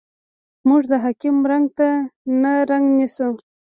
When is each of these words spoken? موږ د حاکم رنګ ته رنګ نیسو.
موږ 0.67 0.83
د 0.91 0.93
حاکم 1.03 1.35
رنګ 1.49 1.65
ته 1.77 1.87
رنګ 2.69 2.85
نیسو. 2.97 3.27